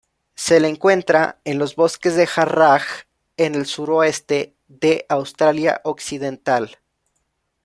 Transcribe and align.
Se 0.33 0.59
le 0.59 0.67
encuentra 0.67 1.39
en 1.45 1.59
los 1.59 1.75
bosques 1.75 2.15
de 2.15 2.25
Jarrah 2.25 2.81
en 3.37 3.53
el 3.53 3.67
suroeste 3.67 4.55
de 4.67 5.05
Australia 5.09 5.79
Occidental. 5.83 6.79